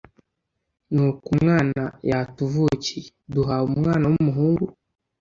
[0.93, 4.65] Nuko umwana yatuvukiye, duhawe umwana w'umuhungu,